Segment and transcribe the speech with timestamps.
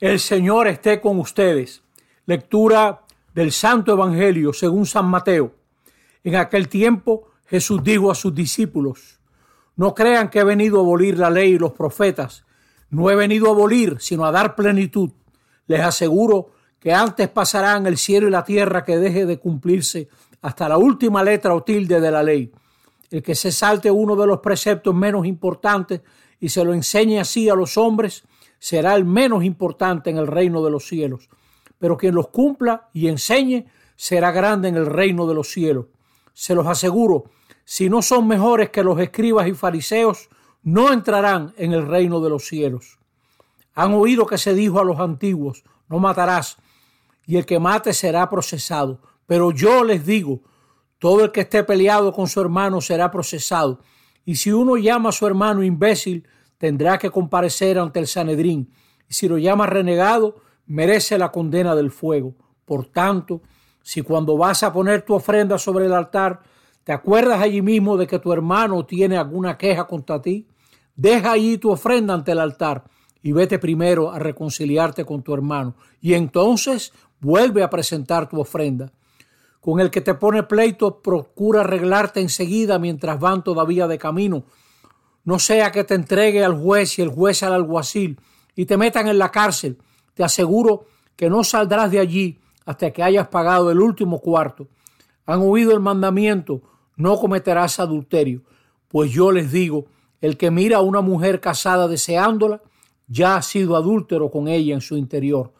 [0.00, 1.82] El Señor esté con ustedes.
[2.24, 3.02] Lectura
[3.34, 5.54] del Santo Evangelio según San Mateo.
[6.24, 9.20] En aquel tiempo Jesús dijo a sus discípulos,
[9.76, 12.46] no crean que he venido a abolir la ley y los profetas.
[12.88, 15.10] No he venido a abolir, sino a dar plenitud.
[15.66, 20.08] Les aseguro que antes pasarán el cielo y la tierra que deje de cumplirse
[20.40, 22.50] hasta la última letra o tilde de la ley.
[23.10, 26.00] El que se salte uno de los preceptos menos importantes
[26.40, 28.24] y se lo enseñe así a los hombres,
[28.60, 31.28] será el menos importante en el reino de los cielos.
[31.78, 35.86] Pero quien los cumpla y enseñe, será grande en el reino de los cielos.
[36.32, 37.24] Se los aseguro,
[37.64, 40.28] si no son mejores que los escribas y fariseos,
[40.62, 42.98] no entrarán en el reino de los cielos.
[43.74, 46.58] Han oído que se dijo a los antiguos, no matarás,
[47.26, 49.00] y el que mate será procesado.
[49.26, 50.42] Pero yo les digo,
[50.98, 53.80] todo el que esté peleado con su hermano será procesado.
[54.26, 56.26] Y si uno llama a su hermano imbécil,
[56.60, 58.70] tendrá que comparecer ante el Sanedrín.
[59.08, 62.34] Y si lo llama renegado, merece la condena del fuego.
[62.66, 63.40] Por tanto,
[63.82, 66.40] si cuando vas a poner tu ofrenda sobre el altar,
[66.84, 70.46] te acuerdas allí mismo de que tu hermano tiene alguna queja contra ti,
[70.94, 72.84] deja allí tu ofrenda ante el altar
[73.22, 75.76] y vete primero a reconciliarte con tu hermano.
[76.02, 78.92] Y entonces vuelve a presentar tu ofrenda
[79.60, 84.44] con el que te pone pleito, procura arreglarte enseguida mientras van todavía de camino.
[85.24, 88.18] No sea que te entregue al juez y el juez al alguacil
[88.54, 89.78] y te metan en la cárcel.
[90.14, 94.68] Te aseguro que no saldrás de allí hasta que hayas pagado el último cuarto.
[95.26, 96.62] Han oído el mandamiento,
[96.96, 98.42] no cometerás adulterio.
[98.88, 99.86] Pues yo les digo,
[100.20, 102.60] el que mira a una mujer casada deseándola,
[103.06, 105.52] ya ha sido adúltero con ella en su interior.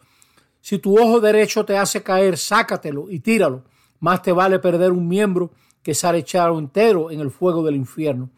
[0.59, 3.63] Si tu ojo derecho te hace caer, sácatelo y tíralo
[4.01, 8.29] más te vale perder un miembro que ser echado entero en el fuego del infierno.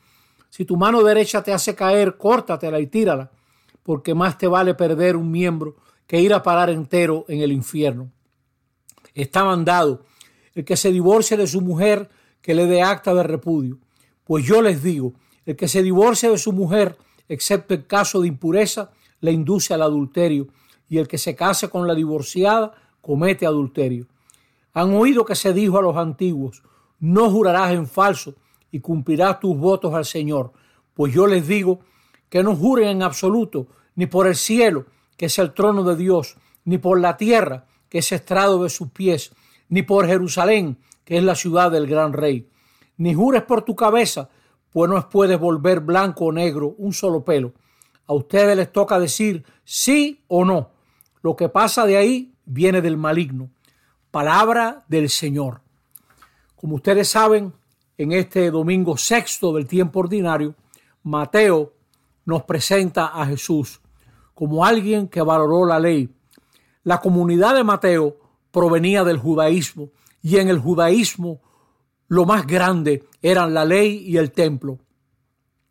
[0.55, 3.31] Si tu mano derecha te hace caer, córtatela y tírala,
[3.81, 8.11] porque más te vale perder un miembro que ir a parar entero en el infierno.
[9.15, 10.05] Está mandado
[10.53, 12.07] el que se divorcie de su mujer
[12.39, 13.79] que le dé acta de repudio.
[14.25, 15.15] Pues yo les digo,
[15.47, 18.91] el que se divorcie de su mujer, excepto en caso de impureza,
[19.21, 20.49] le induce al adulterio,
[20.87, 24.05] y el que se case con la divorciada comete adulterio.
[24.73, 26.61] Han oído que se dijo a los antiguos,
[26.99, 28.35] no jurarás en falso
[28.73, 30.51] y cumplirás tus votos al Señor.
[30.95, 31.81] Pues yo les digo
[32.27, 36.37] que no juren en absoluto, ni por el cielo, que es el trono de Dios,
[36.65, 39.31] ni por la tierra, que es estrado de sus pies,
[39.69, 42.49] ni por Jerusalén, que es la ciudad del gran rey.
[42.97, 44.29] Ni jures por tu cabeza,
[44.71, 47.53] pues no puedes volver blanco o negro un solo pelo.
[48.07, 50.71] A ustedes les toca decir sí o no.
[51.21, 53.51] Lo que pasa de ahí viene del maligno.
[54.09, 55.61] Palabra del Señor.
[56.55, 57.53] Como ustedes saben,
[57.97, 60.55] en este domingo sexto del tiempo ordinario,
[61.03, 61.73] Mateo
[62.25, 63.81] nos presenta a Jesús
[64.33, 66.09] como alguien que valoró la ley.
[66.83, 68.17] La comunidad de Mateo
[68.51, 71.41] provenía del judaísmo y en el judaísmo
[72.07, 74.79] lo más grande eran la ley y el templo.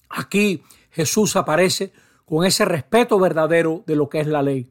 [0.08, 1.92] Aquí Jesús aparece
[2.24, 4.70] con ese respeto verdadero de lo que es la ley.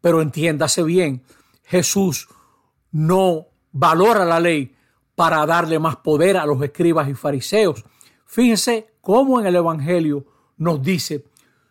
[0.00, 1.22] Pero entiéndase bien,
[1.64, 2.28] Jesús
[2.90, 4.74] no valora la ley
[5.22, 7.84] para darle más poder a los escribas y fariseos.
[8.26, 11.26] Fíjense cómo en el Evangelio nos dice,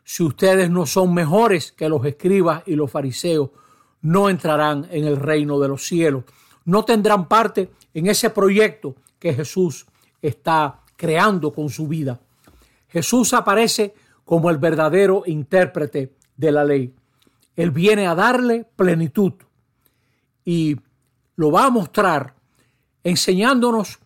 [0.06, 3.50] si ustedes no son mejores que los escribas y los fariseos,
[4.04, 6.24] no entrarán en el reino de los cielos.
[6.64, 9.86] No tendrán parte en ese proyecto que Jesús
[10.22, 12.22] está creando con su vida.
[12.88, 16.96] Jesús aparece como el verdadero intérprete de la ley.
[17.58, 19.34] Él viene a darle plenitud.
[20.46, 20.78] Y
[21.36, 22.40] lo va a mostrar
[23.04, 24.00] enseñándonos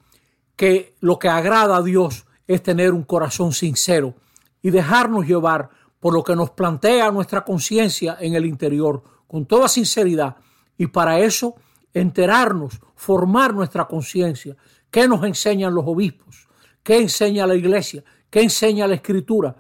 [0.56, 4.16] que lo que agrada a Dios es tener un corazón sincero
[4.61, 5.69] y dejarnos llevar
[6.00, 10.38] por lo que nos plantea nuestra conciencia en el interior con toda sinceridad
[10.78, 11.56] y para eso
[11.94, 14.56] enterarnos, formar nuestra conciencia.
[14.91, 16.47] ¿Qué nos enseñan los obispos?
[16.83, 18.03] ¿Qué enseña la iglesia?
[18.29, 19.56] ¿Qué enseña la escritura?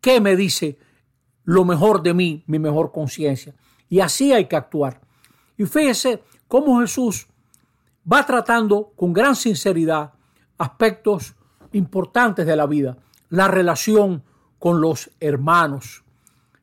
[0.00, 0.78] ¿Qué me dice
[1.44, 3.54] lo mejor de mí, mi mejor conciencia?
[3.88, 5.00] Y así hay que actuar.
[5.56, 7.28] Y fíjese cómo Jesús
[8.10, 10.12] va tratando con gran sinceridad
[10.58, 11.34] aspectos
[11.72, 12.96] importantes de la vida,
[13.28, 14.22] la relación
[14.58, 16.04] con los hermanos.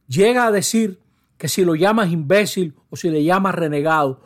[0.07, 0.99] Llega a decir
[1.37, 4.21] que si lo llamas imbécil o si le llamas renegado,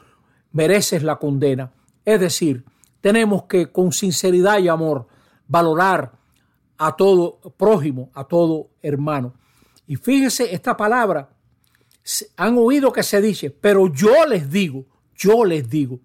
[0.51, 1.71] mereces la condena.
[2.05, 2.63] Es decir,
[3.01, 5.07] tenemos que con sinceridad y amor
[5.47, 6.13] valorar
[6.77, 9.33] a todo prójimo, a todo hermano.
[9.87, 11.29] Y fíjense esta palabra,
[12.35, 14.85] han oído que se dice, pero yo les digo,
[15.15, 15.99] yo les digo.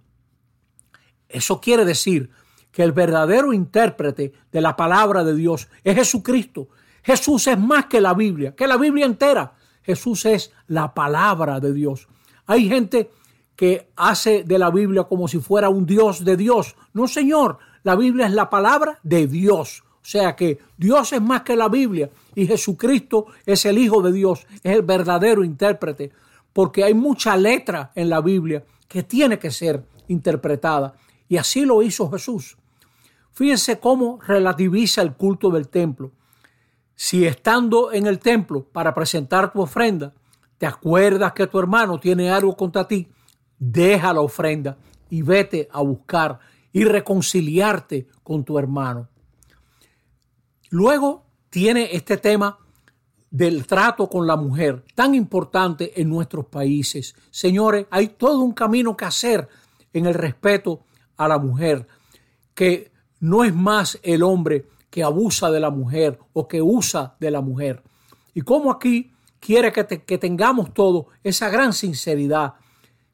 [1.33, 2.31] Eso quiere decir
[2.71, 6.69] que el verdadero intérprete de la palabra de Dios es Jesucristo.
[7.03, 9.55] Jesús es más que la Biblia, que la Biblia entera.
[9.83, 12.09] Jesús es la palabra de Dios.
[12.47, 13.11] Hay gente
[13.57, 16.77] que hace de la Biblia como si fuera un Dios de Dios.
[16.93, 19.83] No, Señor, la Biblia es la palabra de Dios.
[20.03, 24.13] O sea que Dios es más que la Biblia y Jesucristo es el Hijo de
[24.13, 26.11] Dios, es el verdadero intérprete,
[26.53, 30.95] porque hay mucha letra en la Biblia que tiene que ser interpretada.
[31.33, 32.59] Y así lo hizo Jesús.
[33.33, 36.13] Fíjense cómo relativiza el culto del templo.
[36.95, 40.13] Si estando en el templo para presentar tu ofrenda,
[40.59, 43.09] te acuerdas que tu hermano tiene algo contra ti,
[43.59, 44.77] deja la ofrenda
[45.09, 46.39] y vete a buscar
[46.71, 49.09] y reconciliarte con tu hermano.
[50.69, 52.59] Luego tiene este tema
[53.31, 57.15] del trato con la mujer, tan importante en nuestros países.
[57.31, 59.49] Señores, hay todo un camino que hacer
[59.95, 60.85] en el respeto
[61.25, 61.87] a la mujer,
[62.55, 62.91] que
[63.21, 67.41] no es más el hombre que abusa de la mujer o que usa de la
[67.41, 67.83] mujer.
[68.35, 72.55] Y como aquí quiere que, que tengamos todo esa gran sinceridad,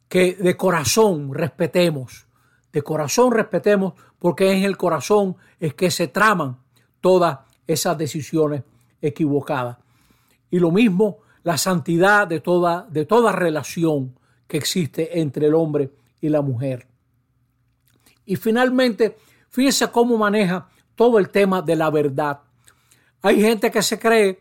[0.08, 2.26] que de corazón respetemos,
[2.72, 6.58] de corazón respetemos, porque en el corazón es que se traman
[7.00, 8.62] todas esas decisiones
[9.00, 9.76] equivocadas.
[10.50, 15.92] Y lo mismo la santidad de toda, de toda relación que existe entre el hombre
[16.20, 16.87] y la mujer.
[18.28, 19.16] Y finalmente,
[19.48, 22.40] fíjense cómo maneja todo el tema de la verdad.
[23.22, 24.40] Hay gente que se cree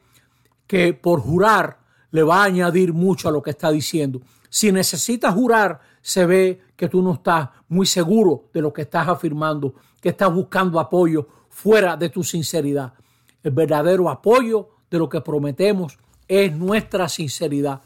[0.68, 1.80] que por jurar
[2.12, 4.19] le va a añadir mucho a lo que está diciendo.
[4.50, 9.07] Si necesitas jurar, se ve que tú no estás muy seguro de lo que estás
[9.07, 12.94] afirmando, que estás buscando apoyo fuera de tu sinceridad.
[13.42, 15.98] El verdadero apoyo de lo que prometemos
[16.28, 17.81] es nuestra sinceridad.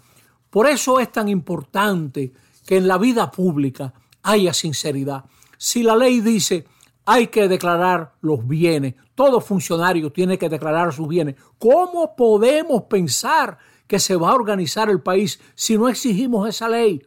[0.49, 2.33] Por eso es tan importante
[2.65, 3.93] que en la vida pública
[4.23, 5.25] haya sinceridad.
[5.63, 6.65] Si la ley dice
[7.05, 13.59] hay que declarar los bienes, todo funcionario tiene que declarar sus bienes, ¿cómo podemos pensar
[13.85, 17.03] que se va a organizar el país si no exigimos esa ley?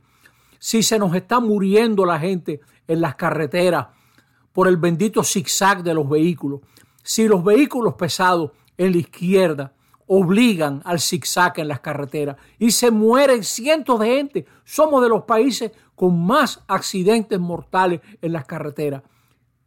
[0.60, 3.88] Si se nos está muriendo la gente en las carreteras
[4.52, 6.60] por el bendito zigzag de los vehículos,
[7.02, 9.72] si los vehículos pesados en la izquierda
[10.06, 14.46] obligan al zigzag en las carreteras y se mueren cientos de gente.
[14.64, 19.02] Somos de los países con más accidentes mortales en las carreteras.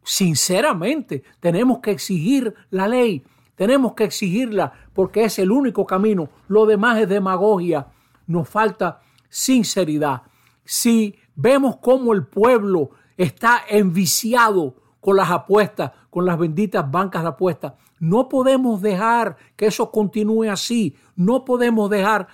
[0.02, 3.24] Sinceramente, tenemos que exigir la ley,
[3.54, 6.30] tenemos que exigirla porque es el único camino.
[6.46, 7.88] Lo demás es demagogia.
[8.26, 10.22] Nos falta sinceridad.
[10.64, 17.28] Si vemos cómo el pueblo está enviciado con las apuestas, con las benditas bancas de
[17.28, 20.96] apuestas, no podemos dejar que eso continúe así.
[21.16, 22.28] No podemos dejar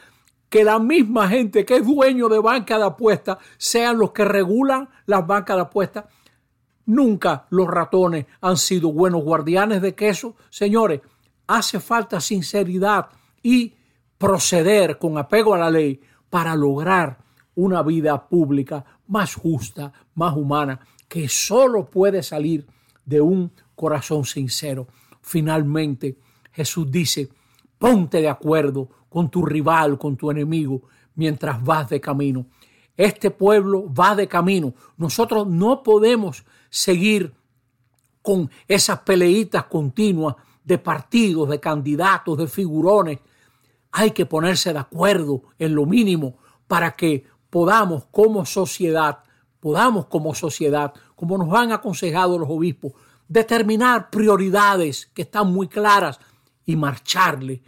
[0.48, 4.88] que la misma gente que es dueño de banca de apuestas sean los que regulan
[5.06, 6.04] las bancas de apuestas.
[6.86, 10.36] Nunca los ratones han sido buenos guardianes de queso.
[10.50, 11.00] Señores,
[11.46, 13.08] hace falta sinceridad
[13.42, 13.74] y
[14.18, 17.18] proceder con apego a la ley para lograr
[17.54, 22.66] una vida pública más justa, más humana, que solo puede salir
[23.04, 24.86] de un corazón sincero.
[25.24, 26.18] Finalmente,
[26.52, 27.30] Jesús dice,
[27.78, 30.82] ponte de acuerdo con tu rival, con tu enemigo,
[31.14, 32.44] mientras vas de camino.
[32.94, 34.74] Este pueblo va de camino.
[34.98, 37.32] Nosotros no podemos seguir
[38.20, 43.18] con esas peleitas continuas de partidos, de candidatos, de figurones.
[43.92, 46.36] Hay que ponerse de acuerdo en lo mínimo
[46.66, 49.20] para que podamos como sociedad,
[49.58, 52.92] podamos como sociedad, como nos han aconsejado los obispos,
[53.28, 56.18] determinar prioridades que están muy claras
[56.66, 57.62] y marcharle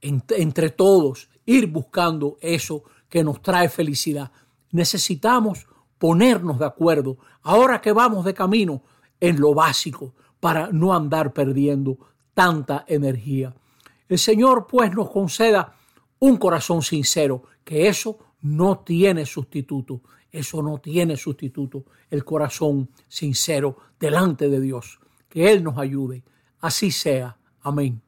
[0.00, 4.30] entre todos, ir buscando eso que nos trae felicidad.
[4.70, 5.66] Necesitamos
[5.98, 8.82] ponernos de acuerdo, ahora que vamos de camino,
[9.20, 11.98] en lo básico, para no andar perdiendo
[12.34, 13.52] tanta energía.
[14.08, 15.74] El Señor pues nos conceda
[16.20, 20.02] un corazón sincero, que eso no tiene sustituto.
[20.30, 25.00] Eso no tiene sustituto, el corazón sincero delante de Dios.
[25.28, 26.22] Que Él nos ayude.
[26.60, 27.36] Así sea.
[27.62, 28.00] Amén.